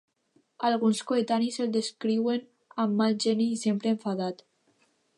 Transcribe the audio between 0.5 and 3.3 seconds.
Alguns coetanis el descriuen amb mal